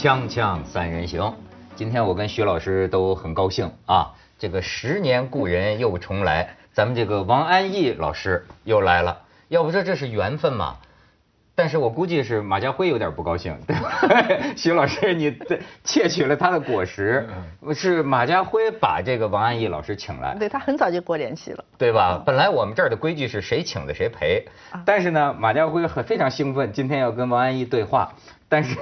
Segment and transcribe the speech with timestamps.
[0.00, 1.34] 锵锵三人行，
[1.76, 4.12] 今天我跟徐老师都很高兴啊！
[4.38, 9.20] 这个十年故人又重来，咱们这个王安忆老师又来了。
[9.48, 10.76] 要不说这是缘分嘛？
[11.54, 14.54] 但是我估计是马家辉有点不高兴，对吧？
[14.56, 15.36] 徐老师，你
[15.84, 17.28] 窃取了他的果实，
[17.74, 22.22] 是马家辉把这个王安忆老师请来，对他很早就给我联系了，对吧？
[22.24, 24.46] 本来我们这儿的规矩是谁请的谁赔，
[24.86, 28.14] 但是呢，马家辉很非常兴奋，今天要跟王安忆对话。
[28.50, 28.76] 但是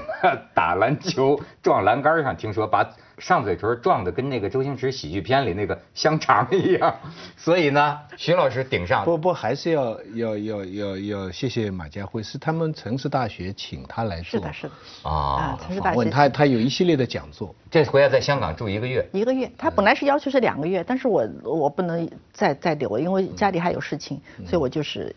[0.55, 6.97] 打篮球撞栏杆上，听说把上嘴唇撞的跟那个周星驰喜剧片里那个香肠一样，
[7.37, 9.05] 所以呢，徐老师顶上。
[9.05, 14.25] 不不，还是要要要要要谢谢马家辉，是他们城市大学请他来做。
[14.25, 15.11] 是的，是的。
[15.11, 16.05] 啊，城市大学。
[16.09, 17.55] 他他有一系列的讲座。
[17.71, 19.07] 这回要在香港住一个月。
[19.13, 25.15] 一个月，他本来是要求是两个月，但是我我不能再再留，因为家里还有事情，所以我就是。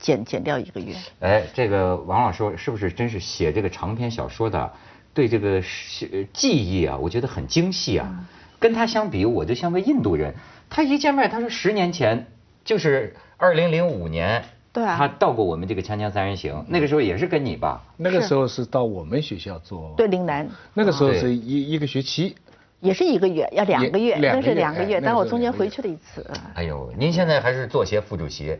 [0.00, 0.96] 减减掉一个月。
[1.20, 4.72] 哎，这个王老师是不是真是写这个长篇小说的？
[5.12, 8.26] 对这个是记忆啊，我觉得很精细啊。
[8.58, 10.34] 跟他相比，我就像个印度人。
[10.68, 12.26] 他一见面，他说十年前
[12.64, 17.82] 就是二零零五年，对啊，他到过我们这个锵锵三人行，那个时候也是跟你吧？
[17.96, 19.94] 那个时候是到我们学校做。
[19.96, 20.48] 对，岭南。
[20.74, 22.36] 那个时候是一一个学期。
[22.78, 26.24] 也是一个月，要两个月，那是两个月，但我中间回去了一次。
[26.54, 28.56] 哎呦，您现在还是作协副主席。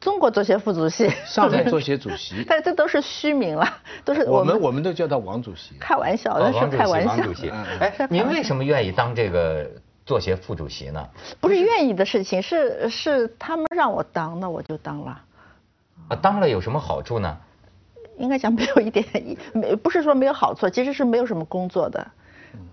[0.00, 3.68] 中国作协副主席， 上海作协主席， 但这都是虚名了，
[4.04, 7.10] 都是我们我们都叫他王主席，开玩笑，那是开玩笑。
[7.10, 9.70] 王主席，哎，您为什么愿意当这个
[10.06, 11.06] 作协副主席呢？
[11.38, 15.20] 不是愿意的事情，是是他们让我当，那我就当了。
[16.08, 17.36] 啊，当了有什么好处呢？
[18.16, 19.04] 应该讲没有一点，
[19.52, 22.06] 没不是说没有好处，其实是没有什么工作的，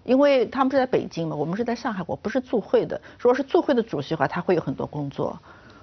[0.06, 3.00] 因为他们是在北京嘛，我们是在上海，我不是驻会的。
[3.20, 5.38] 如果是驻会的主席的话，他会有很多工作。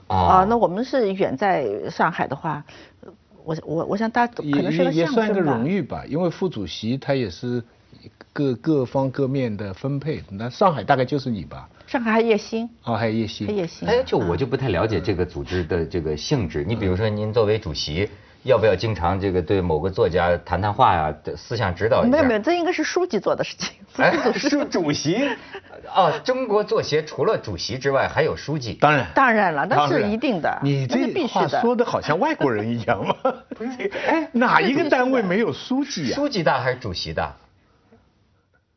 [0.06, 2.64] 啊，那我们是远在上海的话，
[3.44, 7.62] 我我我想大家可能是个也算个荣誉吧，因为副主席他也是
[8.32, 10.22] 各各方各面的分配。
[10.30, 11.68] 那上海大概就是你吧？
[11.86, 12.68] 上海还有叶星。
[12.84, 13.46] 哦，还有叶星。
[13.54, 13.88] 叶星。
[13.88, 16.64] 哎，就我就不太了解这个组织的这个性质。
[16.64, 18.08] 你比如说，您作为主席。
[18.44, 21.14] 要不要经常这个对某个作家谈谈话呀？
[21.36, 22.10] 思想指导一下？
[22.10, 23.74] 没有没有，这应该是书记做的事情。
[23.96, 25.30] 哎，书主席
[25.94, 28.74] 哦，中国作协除了主席之外，还有书记。
[28.74, 30.58] 当然，当然了，那是一定的。
[30.62, 33.16] 你这话说的好像外国人一样吗？
[33.50, 36.14] 不是，哎，哪一个单位没有书记啊？
[36.14, 37.34] 书记大还是主席大？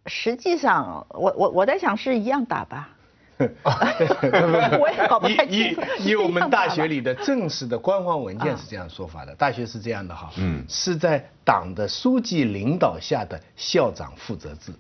[0.06, 2.90] 实际上，我我我在想是一样大吧。
[4.80, 5.82] 我也搞不太清楚。
[6.00, 14.72] 以以我们大学里的正式的官方文件是这样说法的，大学是这样的哈，嗯，是在党的书记领导下的校长负责制。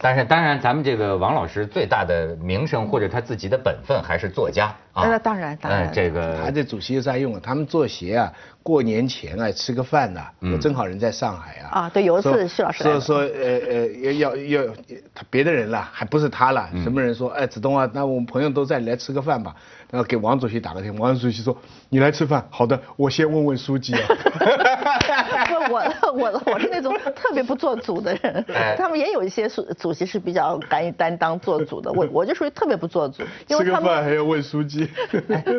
[0.00, 5.06] 但是当然，咱们这个王老师最大的名声或者他自己的本分还是作家啊。
[5.06, 5.92] 那当然，当然。
[5.92, 7.40] 这个他这主席有啥用啊？
[7.42, 8.32] 他们做鞋啊，
[8.62, 11.68] 过年前啊吃个饭呐，我正好人在上海啊。
[11.70, 14.64] 啊，对，有一次徐老师说说呃呃要要
[15.14, 19.54] 他别的人了，还不是他了，什么人说哎子东啊，那我们朋友都在，来吃个饭吧。
[19.90, 21.56] 然后给王主席打个电话，王主席说
[21.88, 24.00] 你来吃饭，好的，我先问问书记啊。
[25.46, 25.84] 不，我
[26.14, 28.44] 我我是那种特别不做主的人，
[28.76, 33.22] 他们也有一些主主席是比较敢于担当做主的，我我就属于特别不做主。
[33.46, 34.83] 吃个饭还要问书记。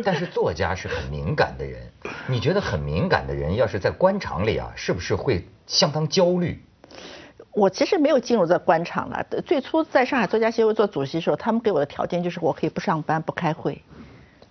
[0.04, 1.82] 但是作家是很敏感的人，
[2.28, 6.62] 你觉得很敏感的人要是在官场里啊，是不是会相当焦虑？
[7.52, 13.82] 我其实没有进入这官场了，最初在上海作家协会做主席的时候，他们给我的条件就是我可以不上班不开会。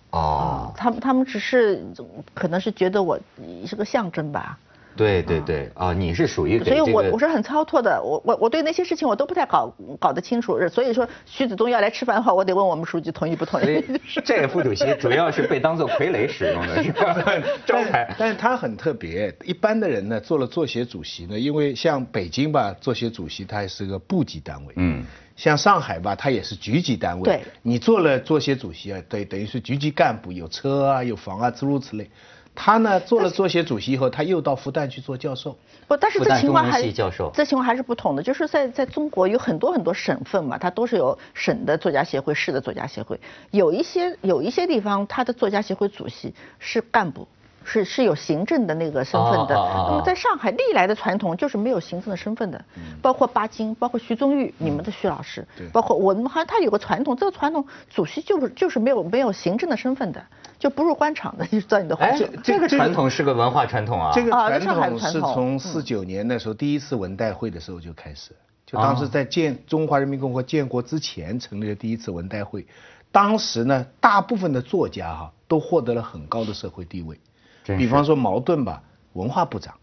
[0.09, 0.73] 哦。
[0.75, 1.85] 他们他们只是
[2.33, 3.19] 可能是觉得我
[3.65, 4.57] 是个象征吧。
[4.95, 13.83] 对对对，啊，你是属于，所以我我是很超脱的，我我我对那些事情我都不太搞搞得清楚，所以说徐子东要来吃饭的话，我得问我们书记同意不同意。
[14.23, 17.15] 这个副主席主要是被当做傀儡使用的，是吧？
[17.65, 18.15] 招牌。
[18.17, 25.03] 但是他很特别，一般的人呢做了作协主席呢，因为像北京吧，作协主席他也是个部级单位，嗯，
[25.35, 32.09] 像上海吧，他也是局级单位，对，你做了作协主席啊，对，等于是局级干部，有车啊，有房啊，诸如此类。
[32.55, 35.55] 他呢做了作协主席以后，他又到复旦去做教授。
[35.87, 36.91] 不，但是这情况还是
[37.33, 43.19] 这情况还是不同的，就是在在中国有很多很多省份嘛，它都是有省的作家协会、市的作家协会，
[43.51, 47.27] 有一些有一些地方，他的作家协会主席是干部。
[47.65, 52.63] 是是有行政的那个身份的，那么在上海历来的传统就是没有行政的身份的，
[53.01, 60.23] 包括巴金，包括徐宗玉，你们的徐老师，包括我们好像他有个传统，这个传统主席就是就是没有没有行政的身份的，
[60.59, 68.31] 就不入官场的，照你的话说，这个传统是个文化传统啊，这个传统是从四九年那时候第一次文代会的时候就开始，
[68.65, 72.67] 就当时在建中华人民共和国建国之前成立的第一次文代会，
[73.11, 77.19] 当时呢大部分的作家哈都获得了很高的社会地位。
[77.65, 78.83] 比方说茅盾吧，
[79.13, 79.73] 文化部长；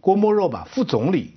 [0.00, 1.34] 郭沫若吧，副总理；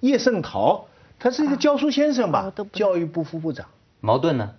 [0.00, 0.86] 叶圣陶，
[1.18, 3.66] 他是一个教书先生吧，教育部副部长。
[4.00, 4.50] 矛盾呢？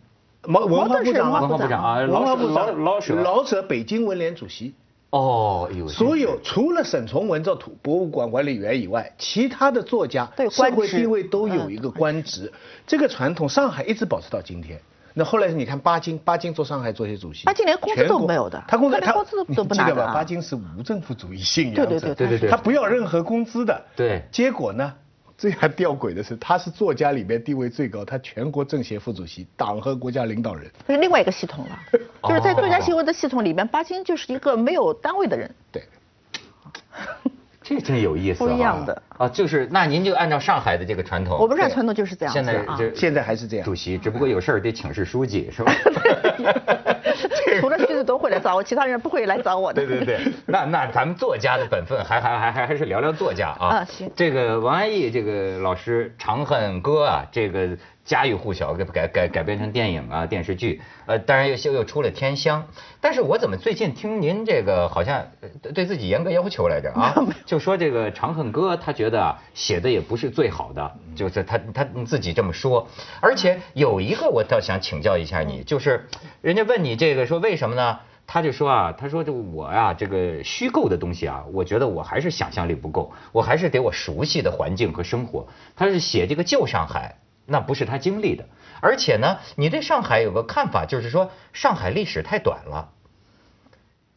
[0.48, 4.74] 矛文化部长文化部长啊，文化部长老舍，老舍北京文联主席。
[5.12, 12.52] 哦，有，所有除了沈从文这土博物馆管理员以外，其他的作家对社会地位都有一个官职。
[12.88, 14.80] 这个传统上海一直保持到今天。
[15.13, 19.96] 那后来你看巴金，巴金做上海作协主席，巴金连工资都没有的，他工资他工资都不拿的。
[20.08, 23.81] 巴金是无政府主义信仰者，对对对对对，他不要任何工资的。
[23.96, 24.94] 对，结果呢？
[25.42, 30.69] 最还吊诡的是，他是作家里面地位最高，他全国政协副主席，党和国家领导人。
[30.88, 31.80] 这是另外一个系统了，
[32.30, 35.50] 就是在作家协会的系统里面，巴金就是一个没有单位的人。
[35.72, 35.81] 对。
[37.71, 45.71] 这真有意思，不一样的啊，就是那您就按照上海的这个传统，我不是传统就是这样，现在就现在还是这样，主席，只不过有事儿得请示书记，是吧？
[47.59, 49.85] 除了徐子都会来找我，其他人不会来找我的。
[49.85, 53.68] 对对对，那那咱们作家的本分，还还还还还是聊聊作家啊。
[53.68, 54.09] 啊行。
[54.15, 57.69] 这个王安忆这个老师《长恨歌》啊，这个。
[58.03, 62.62] 家喻户晓，给改改改编成电影啊电视剧，呃，当然又又出了《天香》，
[63.00, 65.25] 但是我怎么最近听您这个好像
[65.74, 67.13] 对自己严格要求来着啊？
[67.45, 72.88] 就说这个《长恨歌》，他觉得写的也不是最好的，就是他他自己这么说。
[73.19, 76.07] 而且有一个我倒想请教一下你，就是
[76.42, 78.00] 人家问你这个说为什么呢？
[78.25, 85.47] 他就说啊，他说这我呀这个虚构的东西啊，我觉得我还是想象力不够，我还是得我熟悉的环境和生活。
[85.75, 87.15] 他是写这个旧上海。
[87.51, 88.45] 那不是他经历的，
[88.80, 92.89] 而且呢，你对上海有个看法，就是说上海历史太短了。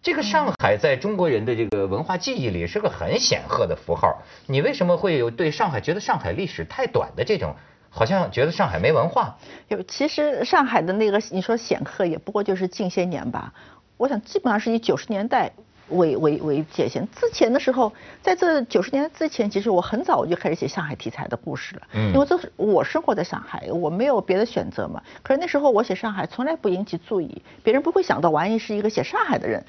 [0.02, 7.56] 这个上海在中国人的这个文化记忆里是个很显赫的符号，你为什么会有对上海觉得上海历史太短的这种，
[7.90, 9.36] 好像觉得上海没文化？
[9.66, 13.52] 有，其实上海的那个你说显赫，也不过就是近些年吧。
[13.96, 15.50] 我想基本上是以九十年代。
[15.90, 17.92] 为为为界限，之前的时候，
[18.22, 21.82] 在这九十年之前，其实我很早我就开始写上海题材的故事了。
[21.92, 25.02] 嗯，因为这是我生活在上海，我没有别的选择嘛。
[25.22, 29.62] 可是那时候我写上海从来不引起注意，别人不会想到王毅是一个写上海的人。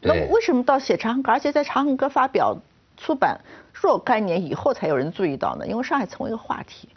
[0.00, 2.56] 那为什么到写长恨歌，而且在长恨歌发表
[2.96, 3.40] 出版
[3.72, 5.66] 若干年以后才有人注意到呢？
[5.66, 6.88] 因为上海成为一个话题，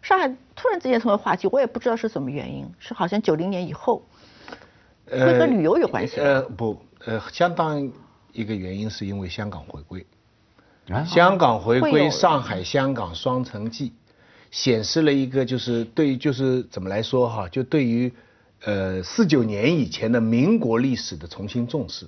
[0.00, 4.02] 上海突然之间成为话题，我也不知道是什么原因，是好像九零年以后，
[5.10, 6.20] 会跟旅游有关系？
[6.20, 7.92] 呃，不，呃，相当。
[8.32, 10.06] 一个原因是因为香港回归，
[11.06, 13.92] 香港回归，上海香港双城记，
[14.50, 18.12] 显示了一个就是对就是怎么来说哈，就对于
[18.64, 22.06] 呃四九年以前的民国历史的重新重视，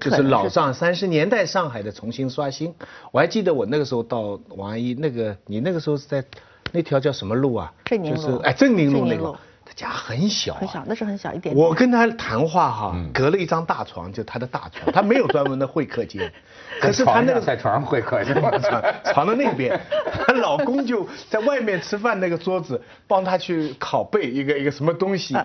[0.00, 2.74] 就是老上三十年代上海的重新刷新。
[3.12, 6.24] 我还记得我那个时候到王安忆那个，你那个时候是在
[6.72, 7.72] 那条叫什么路啊？
[7.84, 8.36] 正宁路。
[8.38, 9.34] 哎，正宁路那个。
[9.66, 11.52] 他家很小，很小，那是很小一点。
[11.54, 16.32] 我跟他谈话哈，隔了一张大床，就他的大床，他没有专门的会客间。
[16.80, 18.48] 可是他那个在床上会客是吧？
[18.60, 18.82] 床
[19.12, 19.78] 床的那边，
[20.24, 25.36] 她老公就在外面吃饭那个桌子，帮他去拷贝一个一个什么东西。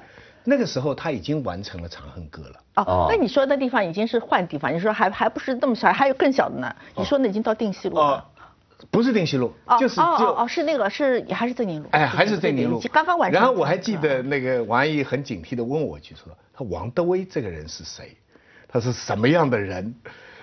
[0.43, 2.59] 那个时候他已经完成了《长恨歌》了。
[2.75, 6.75] 哦，那你说那地方已经是换地方，你说还还不是那么小，还有更小的呢？
[6.95, 8.23] 你说那已经到定西路了。
[8.89, 13.39] 不是定西路，就是就哦是那个是还是正宁路，哎还是正宁路，刚刚完成。
[13.39, 18.17] 然后我还记得那个王阿姨很警惕的问我一句说，他王德威这个人是谁？
[18.67, 19.93] 他是什么样的人？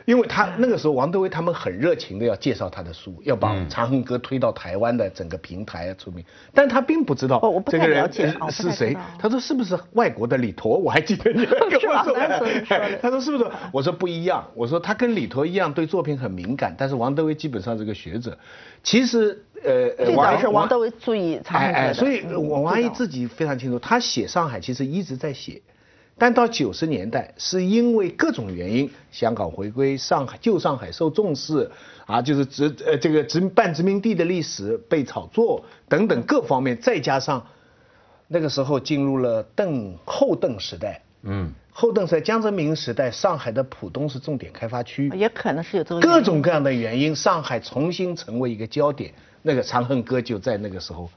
[0.08, 6.24] 因为他那个时候，王德威他们很热情的要介绍他的书，要把《长恨歌》推到台湾的整个平台出名，
[6.54, 8.10] 但他并不知道这个人
[8.50, 8.96] 是谁。
[9.18, 10.78] 他说是不是外国的李陀？
[10.78, 12.16] 我还记得你 跟我说，
[13.02, 13.50] 他说是不是？
[13.70, 18.38] 我说不一样，我说他跟李陀一样对作品很敏感，但是王德威基本上是个学者。
[18.82, 25.60] 其实呃，最早是王德威注意长恨歌所以王安忆自己非常清楚，他写上海其实一直在写。
[26.18, 31.70] 但到九十年代，是因为各种原因，香港回归，上海旧上海受重视，
[32.06, 37.46] 啊，就是殖呃这个殖半殖民地的历史被炒作等等各方面，再加上
[38.26, 51.08] 那个时候进入了邓后邓时代，嗯，后邓在江泽民时代，上海的浦东是重点开发区，也可能是有这个各种各样的原因，上海重新成为一个焦点，那个《长恨歌》就在那个时候。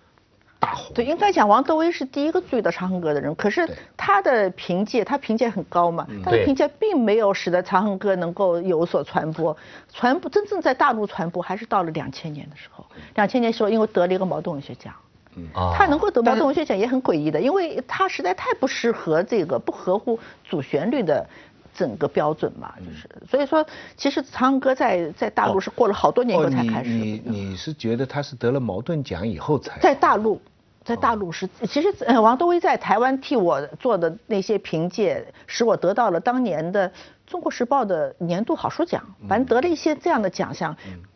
[0.93, 9.55] 对，应该讲王德威是第一个注意到长恨歌的人，可是他的凭借，他凭借很高嘛，他的凭借并没有使得长恨歌能够有所传播，
[9.93, 14.93] 传播真正在大陆传播还是到了两千年的时候，两千年时候因为得了一个茅盾文学奖，
[15.36, 21.25] 嗯，他能够得茅盾文学奖也很诡异的，因为他实在太不适合这个不合乎主旋律的
[21.74, 26.89] 整个标准嘛，就是，所以说其实长恨歌在在大陆是过了好多年以后才开始。
[26.89, 30.41] 你你是觉得他是得了茅盾奖以后才在大陆？
[30.83, 36.89] 在大陆是，其实呃王多威在台湾替我做的那些评介，使我得到了当年的
[37.27, 40.75] 《中国时报》的年度好书奖，反正得了一些这样的奖项，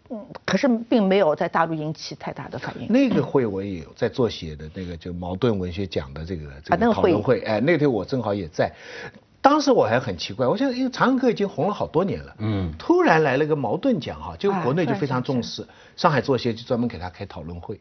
[0.09, 2.85] 嗯，可是并没有在大陆引起太大的反应。
[2.91, 8.71] 那个会我也有在作协的那个就矛盾文学奖的这个这个讨论会，哎，那天我正好也在。
[9.41, 17.79] 当时我还很奇怪，我想因为《长恨歌》已经红了好多年了，嗯，突然来了个矛盾奖哈，就国内就非常重视，上海作协就专门给他开讨论会。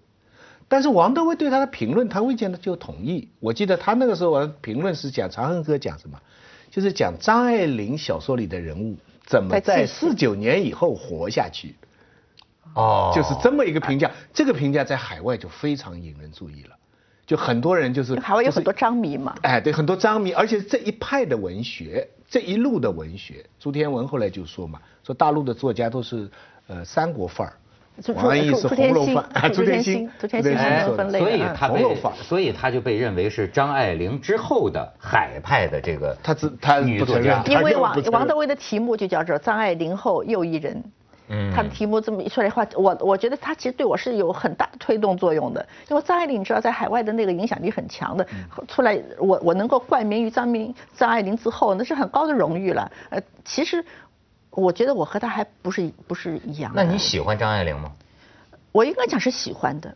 [0.69, 3.29] 但是王德威对他的评论，他未见得就同意。
[3.41, 6.19] 我记得他那个时候评论是讲《长恨歌》讲什么，
[6.71, 11.75] 就是讲张爱玲小说里的人物怎么在四九年以后活下去。
[12.75, 16.71] 哦，就是这么一个评价，这个评价在海外就非常引人注意了，
[17.25, 26.29] 就很多人就是海外有很多张迷嘛，哎，对，很多张迷，而且这一派的文学，这一路的文学，朱天文后来就说嘛，说大陆的作家都是
[26.67, 27.55] 呃三国范儿，
[28.15, 30.53] 王安忆是红楼范，朱天心，朱天心
[30.97, 31.83] 分类，所以他被
[32.23, 40.83] 所以他就被认为是张爱玲之后的海派的这个他自他女作家，因为王王德威的题目就叫做张爱玲后又一人。
[41.27, 45.67] 嗯，他的题目这么一出来的话，我我觉得他其实对我是有很大的推动作用的。
[45.89, 48.27] 因为张爱玲你知道在海外的那个影响力很强的，
[48.69, 52.93] 出来我我能够冠名于张明张爱玲之后，那是很高的荣誉了。
[53.09, 53.83] 呃，其实
[54.57, 56.73] 我觉得我和他还不是不是一样。
[56.75, 57.93] 那你喜欢张爱玲吗？
[58.73, 59.95] 我应该讲是喜欢的，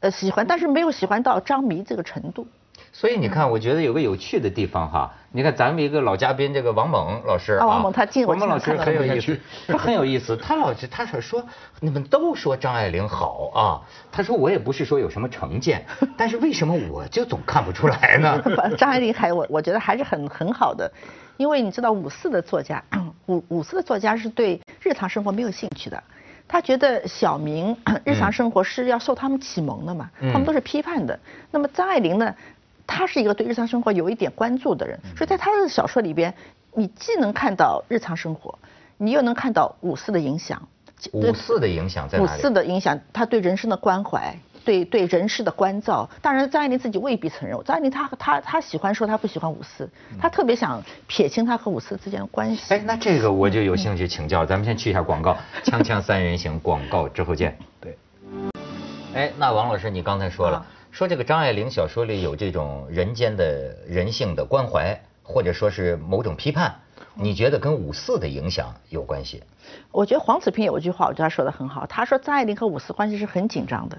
[0.00, 2.46] 呃，喜欢，但是没有喜欢到张迷这个程度。
[2.92, 5.10] 所以你看，我觉得有个有趣的地方哈。
[5.34, 10.36] 你看咱们一个老嘉宾，这个王猛老师啊，王猛他进王猛老师很有意思，他很有意思。
[10.36, 11.42] 他老是他说说，
[11.80, 13.80] 你们都说张爱玲好啊。
[14.12, 15.82] 他说我也不是说有什么成见，
[16.18, 18.42] 但是为什么我就总看不出来呢？
[18.76, 20.92] 张爱玲还我我觉得还是很很好的，
[21.38, 22.84] 因为你知道五四的作家，
[23.24, 26.02] 五五四的作家是对日常生活没有兴趣的，
[26.46, 31.18] 他觉得小民 日常生活是要受他们启蒙的嘛，他们都是批判的。
[31.50, 32.34] 那么张爱玲呢？
[32.86, 36.34] 他是一个对日常生活有一点关注的人，所以在他的小说里边，
[36.74, 38.58] 你既能看到日常生活，
[38.98, 40.60] 你又能看到五四的影响。
[41.12, 42.30] 五四的影响在哪里？
[42.38, 44.32] 五四的影响，他对人生的关怀，
[44.64, 46.08] 对对人世的关照。
[46.20, 47.58] 当然，张爱玲自己未必承认。
[47.64, 52.72] 张爱玲她她她喜欢说她不喜欢五四，她特别想撇清她和五四之间的关系。
[52.72, 54.46] 哎，那这个我就有兴趣请教。
[54.46, 57.58] 咱们先去一下广告，锵锵三人行广告之后见。
[57.80, 57.98] 对。
[59.14, 60.64] 哎，那王老师，你刚才说了。
[60.92, 66.74] 说这个张爱玲小说里有这种人间的人性的关怀，或者说是某种批判，
[67.14, 69.42] 你觉得跟五四的影响有关系？
[69.90, 71.86] 我觉得黄子平有一句话，我觉得他说的很好。
[71.86, 73.96] 他说张爱玲和五四关系是很紧张的。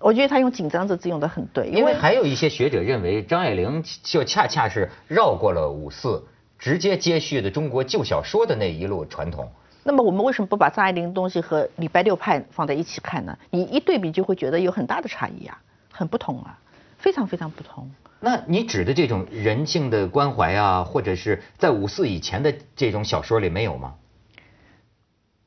[0.00, 6.20] 我觉得他用“紧张”这字用的很对，因为还有一些学者认为张爱玲就恰恰是绕过了五四，
[6.58, 9.48] 直接接续的中国旧小说的那一路传统。
[9.84, 13.38] 那么我们为什么不把张爱玲的东西和礼拜六派放在一起看呢？
[13.50, 15.56] 你一对比就会觉得有很大的差异啊。
[15.98, 16.56] 很不同啊，
[16.96, 17.90] 非常非常不同。
[18.20, 23.94] 那你指的这种人性的关怀啊，或者是在五四以前的这种小说里没有吗？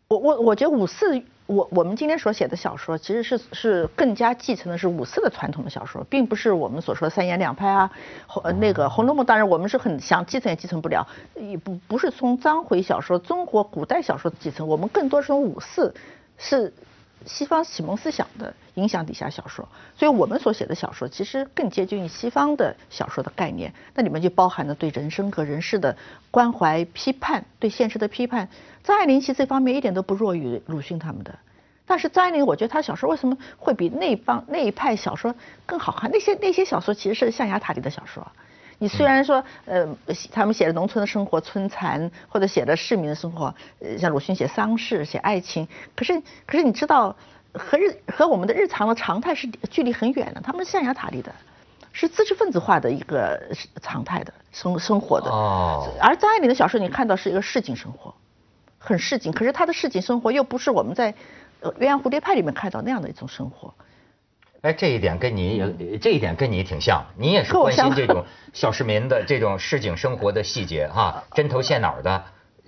[0.09, 7.89] 我我我觉得五四，我我们今天所写的小说，其实是是更加继承的是五四的传统的小说，并不是我们所说的三言两拍啊，
[8.27, 15.95] 红那个《红楼梦》，当然我们是很想继承也继承不了，也不不是从章回小说、中国古代小说的继承，我们更多是从五四
[16.37, 16.73] 是。
[17.25, 25.95] 西方启蒙思想的影响底下小说，所以我们所写的小说其实更接近于西方的小说的概念，那里面就包含了对人生和人世的
[26.31, 28.49] 关怀、批判，对现实的批判。
[28.83, 31.37] 张爱玲其实这方面一点都不弱于鲁迅他们的，
[31.85, 35.35] 但是张爱玲，我觉得她小说为什么会比那帮那一派小说
[35.65, 36.09] 更好看？
[36.11, 38.25] 那些那些小说其实是象牙塔里的小说。
[38.81, 39.87] 你虽然说，呃，
[40.31, 47.15] 他们写的农村的生活、村残，或者写的市民的生活，呃，像鲁迅写丧事、写爱情，可是，可是你知道，
[47.53, 50.41] 和日和我们的日常的常态是距离很远的。
[50.41, 51.31] 他们是象牙塔里的，
[51.91, 53.39] 是知识分子化的一个
[53.83, 55.29] 常态的生生活的。
[55.29, 55.87] 哦。
[56.01, 58.11] 而张爱玲的小说，你看到是一个市井生活，
[58.79, 61.13] 很市井，可是她的市井生活又不是我们在
[61.61, 63.71] 《鸳鸯蝴蝶派》里面看到那样的一种生活。
[64.61, 72.23] 哎，这一点跟你也，这一点跟你挺像，你也是关心这种小市民的这种市井生活的细节哈，针头线脑的，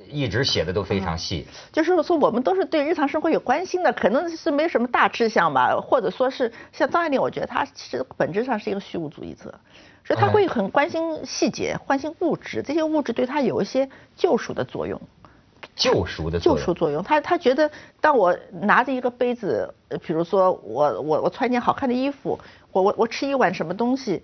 [0.10, 1.46] 一直写的都非常细。
[1.72, 9.54] 就是说，我们都是对日常生活有关心的，可能是没什么大志向吧，或者说是像张爱玲，我觉得她其实本质上是一个虚无主义者，
[10.04, 15.00] 所以她会很关心细节，关心物质，这些物质对她有一些救赎的作用。
[15.76, 19.74] 救赎的救赎作用，他他觉得，当我拿着一个杯子，
[20.06, 22.40] 比如说我我我穿一件好看的衣服，
[22.72, 24.22] 我我我吃一碗什么东西，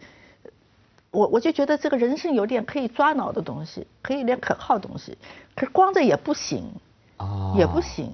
[1.11, 5.17] 我我就觉得这个人生有点可以抓挠的东西，可以点可靠的东西，
[5.55, 6.71] 可是光着也不行，
[7.17, 8.13] 哦，也不行。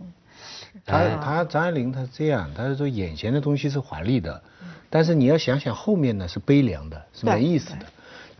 [0.85, 4.41] 他他张爱玲他是这样，他是说眼前的东西是华丽的，
[4.89, 7.85] 但是你要想想后面呢是悲凉的，是没意思的。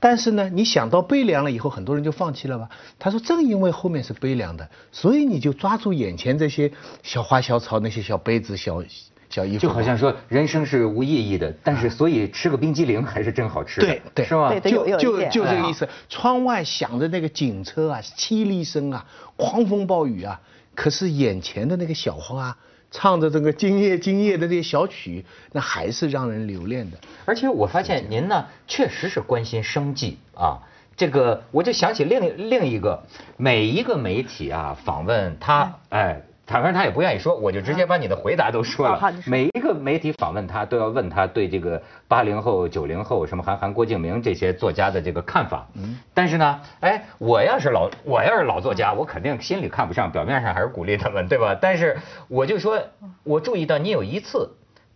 [0.08, 2.70] 但是呢，你想到悲凉了以后，很多人就放弃了吧？
[3.00, 6.72] 他说，正因为后面是悲凉的，所以你就抓住眼前这些
[7.02, 8.84] 小花小草，那些小杯子、小
[9.32, 14.54] 小衣服，就好像说人生是无意义的，但是所以吃个冰激凌还是真好吃，对对，是吧？
[14.60, 15.90] 就就就这个意思。
[16.08, 19.04] 窗外响着那个警车啊，凄厉声啊，
[19.36, 20.40] 狂风暴雨啊，
[20.76, 22.56] 可是眼前的那个小花。
[22.92, 26.98] 唱着这个今夜今夜的这些小曲，那还是让人留恋的。
[27.26, 30.60] 而且我发现您呢，确实是关心生计啊。
[30.96, 33.04] 这个我就想起另另一个，
[33.38, 36.22] 每一个媒体啊访问他，哎。
[36.48, 39.14] 反正他也不愿意说，我就直接把你的回答都说了。
[39.26, 45.68] 每一个媒体访问他，都要问他对这个八零后、九零后，什么韩寒、郭敬明这些作家的这个看法。
[45.74, 45.98] 嗯。
[46.14, 51.58] 但是呢，哎，我要是老我要是老作家，我肯定心里看不上，表面上还是鼓励他们，对吧？
[51.60, 51.98] 但是
[52.28, 52.80] 我就说，
[53.24, 54.52] 我注意到你有一次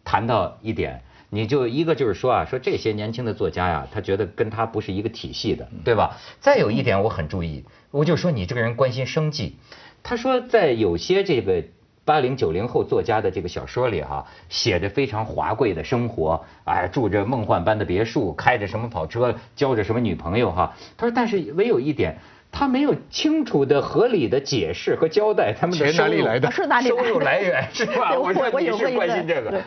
[0.06, 1.01] 谈到一点，
[1.32, 6.15] 你就一个就是说啊，说这些年轻的作家呀，他觉得跟他不是一个体系的，对吧？
[6.39, 9.58] 再有一点我很注意，我就说你这个人关心生计。
[10.03, 11.63] 他说，在有些这个
[12.06, 20.75] 八零九零后作家的这个小说里，哈，写着非常华贵的生活，哎，住着梦幻般的别墅，开着什么跑车，交着什么女朋友，哈。
[20.98, 22.18] 他说，但是唯有一点。
[22.51, 28.18] 他没有清楚的、合理的解释和交代他们的哪里来的是哪里收入来源是吧？
[28.18, 29.62] 我说你是关心这个，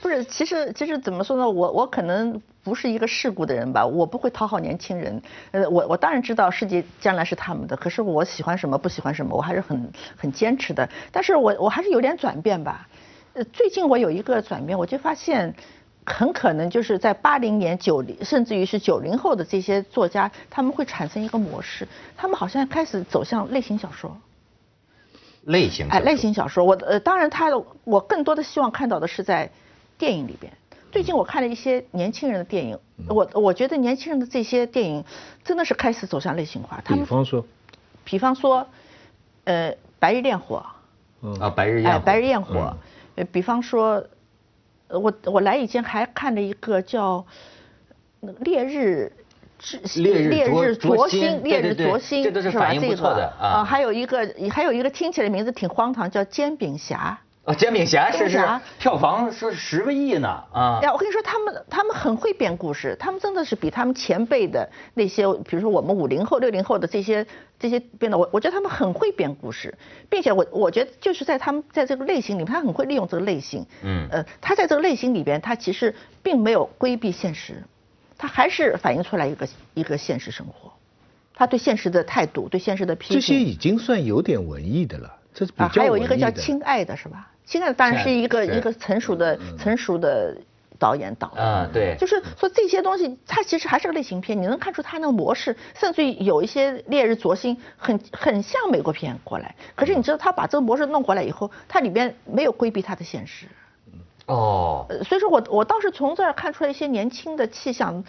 [0.00, 0.24] 不是？
[0.24, 1.48] 其实其实怎么说呢？
[1.48, 5.20] 我我可能不是一个世故的人吧，我不会讨好年轻人。
[5.50, 10.88] 呃，我我当然知道世界将来是他们的，可是我喜欢什么不喜欢什么，我还是很很坚持的。
[11.12, 12.88] 但是我我还是有点转变吧。
[13.34, 15.54] 呃，最近我有一个转变，我就发现。
[16.06, 24.16] 很可能就是在八零年、九零，甚至于是九零后的这些作家，他们会产生一个模式，他们好像开始走向类型小说。
[25.44, 27.48] 类型哎，类型小说，我呃，当然他
[27.84, 29.50] 我更多的希望看到的是在
[29.96, 30.52] 电影里边。
[30.90, 32.78] 最近我看了一些年轻人的电影，
[33.08, 35.04] 我我觉得年轻人的这些电影
[35.44, 36.80] 真的是开始走向类型化。
[36.84, 37.46] 他比方说，
[38.04, 38.66] 比方说，
[39.44, 40.64] 呃，白日焰火。
[41.22, 42.00] 嗯啊，白日焰火。
[42.00, 42.76] 白日焰火。
[43.16, 44.04] 呃，比方说。
[44.90, 47.24] 我我来以前还看了一个叫
[48.40, 49.12] 《烈日
[49.96, 53.64] 烈日灼心烈日灼心是反应不错的啊。
[53.64, 57.18] 还有一个还有一个听起来名字挺荒唐，叫《煎饼侠》。
[57.50, 58.38] 哦，煎饼侠是是，
[58.78, 60.78] 票房说十个亿呢啊！
[60.84, 67.26] 呀，我跟你说，他们他们很会编故事，他们真的是比他们前辈的那些，比如说我们五零后、六零后的这些
[67.58, 69.76] 这些编的，我我觉得他们很会编故事，
[70.08, 73.66] 并且我我觉得就是在他们在这个类型里面，他很会利用这个类型。
[73.82, 74.06] 嗯。
[74.12, 77.64] 呃，他在这个类型里边，他其实并没有规避现实，
[78.16, 80.72] 他还是反映出来一个一个现实生活，
[81.34, 83.20] 他对现实的态度，对现实的批评。
[83.20, 85.16] 这些已经算有点文艺的了。
[85.32, 87.28] 这是比较还有一个叫《亲爱的》，是吧？
[87.50, 90.36] 《亲爱的》当然是一个一个成熟的成熟的
[90.78, 91.42] 导演导的。
[91.42, 91.96] 啊，对。
[91.98, 99.52] 就是说这些东西，它其实还是个类型片，你能看出它那个模式，甚至于有一些《烈日灼心》很很像美国片过来。
[99.74, 103.46] 可是你知道，他把这个模式弄过来以后，它里边没有规避它的现实。
[104.26, 104.86] 哦。
[105.02, 108.04] 所以说我我倒是从这儿看出来一些年轻的气象。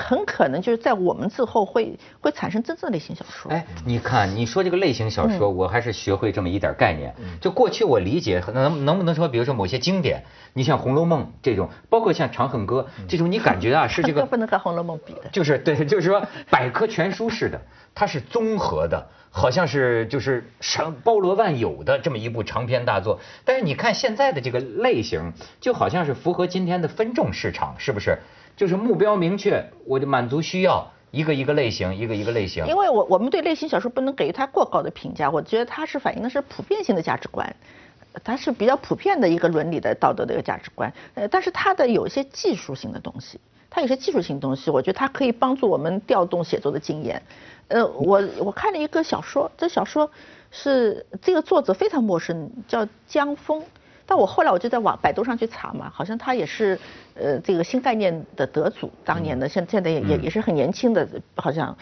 [0.00, 3.52] 很可能就是在我们之后会会产生真正的类型小说。
[3.52, 7.14] 哎，你看你说这个类型小说，我还是学会这么一点概念。
[7.40, 15.28] 就过去我理解，能能不能说，比如说某些经典，你像《红楼梦》这种，包括像《长恨歌》这种，你感觉啊 是这个不能和《红楼梦》比的。
[15.30, 17.60] 就是对，就是说百科全书式的，
[17.94, 23.20] 它是综合的，好像是就是长包罗万有的这么一部长篇大作。
[23.44, 28.18] 但是你看现在的这个类型，就好像是符合今天的分众市场，是不是？
[28.60, 32.66] 就是目标明确，我就满足需要，一个一个类型，一个一个类型。
[32.66, 37.56] 因为我我们对类型小说不能给予它过高的评价，我觉得它是反映的是普遍性的价值观，
[38.22, 40.92] 它是比较普遍的一个伦理的道德的一个价值观。
[41.14, 47.22] 呃，但是它的有一些技术性的东西，它有些技术性的东西，我觉得它可以帮助我们调动写作的经验。
[47.68, 50.10] 呃，我我看了一个小说，这小说
[50.50, 53.64] 是这个作者非常陌生，叫江峰。
[54.10, 56.76] 但我后来我就在网百度上去查嘛，好像他也是
[57.14, 61.76] 呃这个新概念的得主，当年的现现在也也也是很年轻的，好像。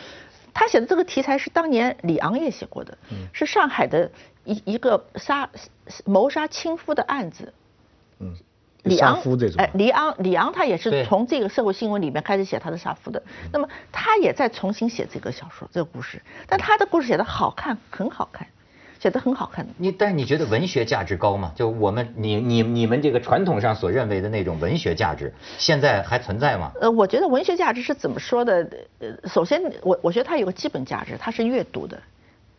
[0.53, 2.99] 他写的这个题材是当年李昂也写过的，
[3.33, 4.11] 是上海的
[4.45, 5.49] 一一个杀
[6.05, 7.55] 谋杀亲夫的案子。
[8.19, 8.35] 嗯，
[8.83, 9.19] 李昂
[9.57, 18.47] 哎，李昂李昂他也是从这个社会新闻里面开始写他的杀夫的，那么他也在重新写这个小说这个故事，但他的故事写的好看，很好看。
[18.98, 19.66] 写的很好看。
[19.76, 21.52] 你但是你觉得文学价值高吗？
[21.54, 26.72] 就我们你你你们这个传统上所认为的那种文学价值，现在还存在吗？
[26.80, 28.68] 呃，我觉得文学价值是怎么说的？
[28.98, 32.00] 呃，首先我我觉得它有个基本价值，它是阅读的，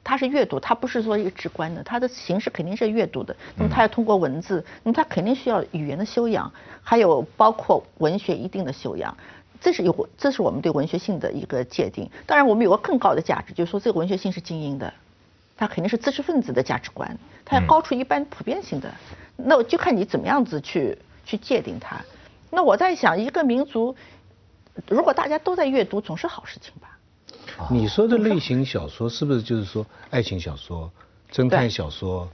[0.03, 3.35] 它是阅读，它不是说一个直观的，它的形式肯定是阅读的。
[3.55, 9.15] 那么它要通过文字，那么它肯定需要语言的修养，还有包括文学一定的修养。
[9.61, 12.09] 这是有这是我们对文学性的一个界定。
[12.25, 14.93] 当然，我们有个更高的价值，就是说这个文学性是精英的，
[15.59, 18.89] 它肯定是知识分子的价值观，它要高出一般普遍性的。
[19.35, 21.99] 那我就看你怎么样子去去界定它。
[22.49, 23.93] 那我在想，一个民族
[24.87, 26.97] 如果大家都在阅读，总是好事情吧？
[27.69, 30.89] 你说的类型小说是不是就是说爱情小说、
[31.29, 32.29] 侦探小说？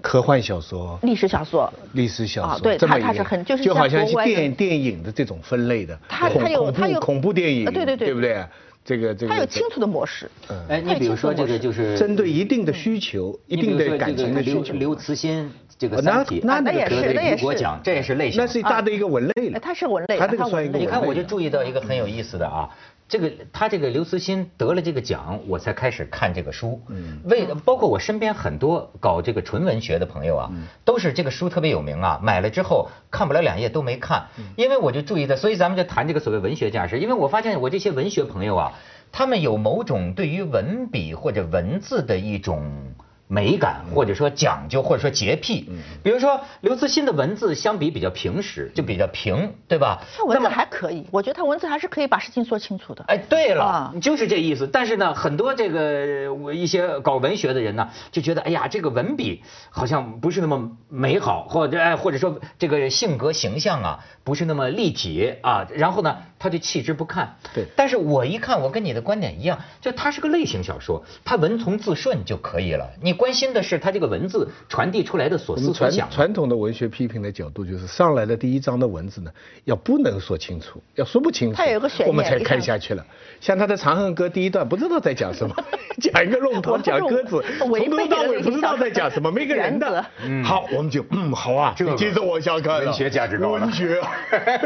[0.00, 8.44] 科幻小说、历史小说、历史小说，对，它它是很就是就好像是电电影的这种分类的，它它有它有恐怖电影，对对对，对不对？
[8.84, 10.30] 这个这个，它有清楚的模式。
[10.48, 14.74] 嗯，哎，你比如说这个就是针对一定的需求、一定的感情的需求。
[14.74, 19.58] 刘慈欣这个三体，那那也是那也是奖，这也是类型，那是大的一个文类了。
[19.58, 20.78] 它是文类，它这个算一个。
[20.78, 22.68] 你看，我就注意到一个很有意思的啊。
[23.14, 26.82] 这个他这个刘慈欣得了这个奖，我才开始看这个书。
[26.88, 30.50] 嗯，为包括我身边很多搞这个纯文学的朋友啊，
[30.84, 34.26] 都是这个书特别有名啊，买了之后看不了两页都没看。
[34.56, 36.98] 因为我就注意到，所以咱们就谈这个所谓文学价值。
[36.98, 38.72] 因为我发现我这些文学朋友啊，
[39.12, 42.94] 他们有某种对于文笔或者文字的一种。
[43.34, 45.68] 美感或者说讲究或者说洁癖，
[46.04, 50.00] 比如说刘慈欣的文字相比比较平实，就比较平，对吧？
[50.16, 53.04] 他文字还可以，我觉得他文字还是可以把事情说清楚的。
[53.08, 54.68] 哎，对了，就是这意思。
[54.68, 67.34] 但是呢，很多这个我一些搞文学的人呢，就觉得哎呀，这个文笔好像不是那么美好，或者哎或者说这个性格形象啊不是那么立体啊，然后呢他就弃之不看。
[67.54, 67.64] 对。
[67.74, 72.90] 但是我一看，我跟你的观点一样，就它是个类型小说，它文从字顺就可以了。
[73.00, 73.14] 你。
[73.24, 76.10] 关心的是它这个文字传递出来的所思所想。
[76.10, 79.30] 传统的文学批评的角度就是上来的第一章的文字呢，
[79.64, 83.06] 要不能说清楚，要说不清楚，它有个我们才看下去了。
[83.40, 85.54] 像他的《长恨歌》第一段不知道在讲什么，
[86.02, 90.04] 讲一个弄堂，讲鸽子，从头到尾不知道在讲什么，没个人的。
[90.44, 92.84] 好，我们就嗯好啊，接着往下看。
[92.84, 93.52] 文学价值高。
[93.52, 94.02] 文学，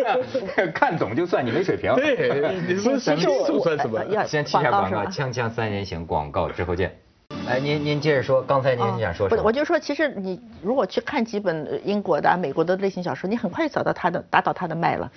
[0.74, 1.94] 看懂就算你没水平。
[1.96, 4.02] 对， 你说清楚算什么？
[4.26, 6.96] 先提下广告，锵锵三人行广告之后见。
[7.46, 9.42] 哎，您您接着说，刚才您想说什么？
[9.42, 15.12] 我就说，其实你如果去看几本英国的、美国的类型小说，你很快就找到他的打倒他的脉了。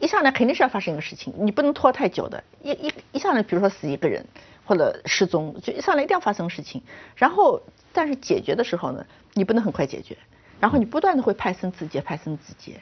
[0.00, 2.42] 一上来肯定是要发生一个事情，你不能拖太久的。
[2.62, 4.24] 一一一上来，比如说死一个人
[4.64, 6.82] 或者失踪，就一上来一定要发生事情。
[7.14, 7.60] 然后，
[7.92, 10.16] 但是解决的时候呢，你不能很快解决。
[10.58, 12.80] 然后你不断的会派生自节，派生自节。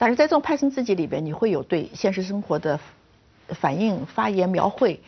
[0.00, 2.80] 但是在这种派生自己里边，你会有对现实生活的
[3.48, 4.98] 反应、发言、描绘。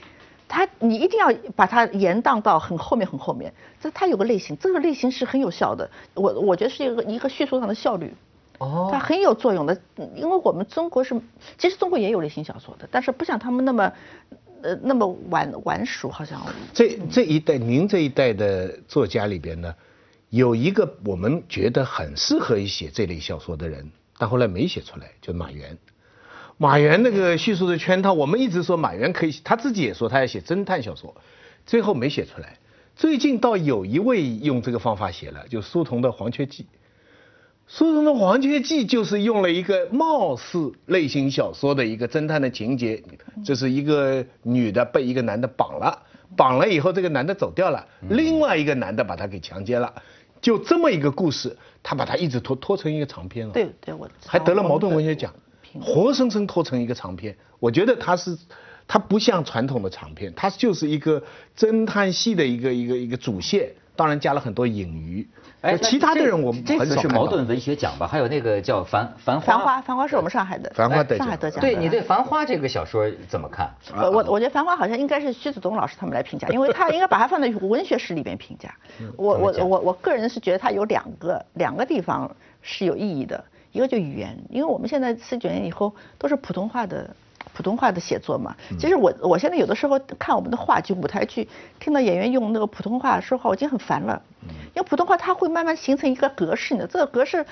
[0.46, 3.50] 它你一定要把它延宕到很后面很后面，
[3.81, 8.12] 这它有个类型，这个类型是很有效的，我我觉得是一个一个叙述上的效率，
[8.59, 9.81] 哦，它很有作用的，
[10.14, 11.18] 因为我们中国是，
[11.57, 13.90] 其实中国也有类型小说的，但是不像他们那么，
[14.61, 16.38] 呃那么晚晚熟好像。
[16.74, 19.74] 这这一代您这一代的作家里边呢，
[20.28, 23.90] 有一个我们觉得很适合于写这类小说的人，
[24.23, 25.77] 但后来没写出来，就马原。
[26.57, 31.13] 马原那个叙述的圈套，我们一直说马原可以，他自己也说他要写侦探小说，
[31.67, 32.57] 最后没写出来。
[32.95, 36.63] 最近倒有一位用这个方法写了，就苏童的《黄雀记》。
[37.67, 43.03] 苏童的《黄雀记》就是用了一个貌似类型小说的一个侦探的情节，
[43.45, 46.01] 这是一个女的被一个男的绑了，
[46.37, 49.93] 绑了以后这个男的走掉了，另外一个男的把她给强奸了，
[50.41, 53.53] 就这么一个故事，他把它一直拖拖成一个长篇了。
[53.53, 55.33] 对对，我还得了茅盾文学奖。
[55.81, 58.37] 活生生拖成一个长篇，我觉得它是，
[58.87, 61.23] 它不像传统的长篇，它就是一个
[61.57, 65.27] 侦探戏的一个一个一个主线，当然加了很多隐喻。
[65.62, 68.07] 哎，其他的人我们这次是茅盾文学奖吧？
[68.07, 69.46] 还有那个叫繁繁花。
[69.46, 70.70] 繁花，繁花是我们上海的。
[70.75, 71.61] 繁花得上海得奖。
[71.61, 73.70] 对你对繁花这个小说怎么看？
[73.94, 78.75] 我我我觉得繁花好像应该是徐子东老师他们来评价，因为他应该把它放在文学史里边评价。
[79.16, 83.42] 我我我我个人是觉得它有两个两个地方是有意义的。
[83.70, 87.09] 一个就语言，因为我们现在四九年以后都是普通话的
[87.52, 88.55] 普通话的写作嘛。
[88.78, 91.48] 其实我我现在有的时候看我们的话剧、舞台剧，
[91.81, 94.20] 听到演员用那个普通话说话，我已经很烦了。
[94.74, 97.46] 因为普通话它会慢慢形成一个格式的，这个格式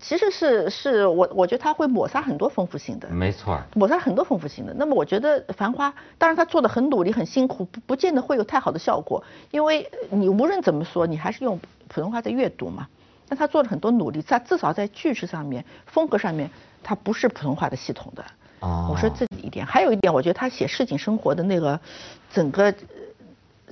[0.00, 3.08] 其实是是我我觉得它会抹杀很多丰富性的。
[3.10, 3.60] 没错。
[3.74, 4.72] 抹杀很多丰富性的。
[4.74, 12.86] 那么我觉得《繁花》，当然他做的很努力、很辛苦，不不见得会有太好的效果，因为你无论怎么说，你还是用普通话在阅读嘛。
[13.28, 16.50] 但他做了很多努力，在至少在句式上面、风格上面，
[16.82, 18.24] 它不是普通话的系统的。
[18.60, 21.78] 哦，我说这一点，还有一点，我觉得他写市井生活的那个
[22.32, 22.74] 整个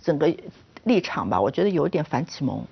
[0.03, 0.35] 整个
[0.85, 2.65] 立场吧，我觉得有一点反启蒙。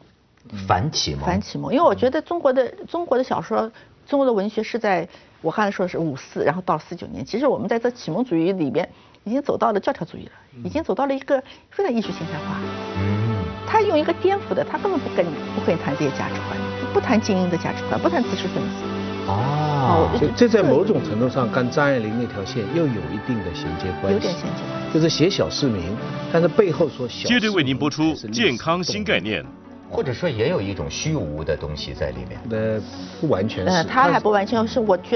[0.67, 1.21] 反启蒙。
[1.27, 3.71] 反启蒙，因为我觉得中国的中国的小说、
[4.07, 5.09] 中国的文学是在
[5.43, 8.89] 我刚才说的是五四，然后到四九年，其实我们在这启蒙主义里边
[9.25, 10.33] 已经走到了教条主义了，
[10.65, 12.61] 已经走到了一个非常艺术形态化。
[12.97, 13.37] 嗯。
[13.69, 16.57] 他用一个颠覆的，他根本不跟你不跟你谈这些价值观。
[16.95, 18.96] 不谈精英的价值观，不谈知识分子，
[19.27, 25.83] 哦，这这在某种程度上跟张爱玲那条线又有一定的衔接关系，有点衔接关系，就是写小市民，
[26.33, 27.29] 但是背后说小。
[27.29, 29.45] 接着为您播出健康新概念，
[29.91, 32.41] 或者说也有一种虚无的东西在里面。
[32.51, 32.81] 呃，
[33.21, 35.09] 不完全是，他还不完全是，我觉得。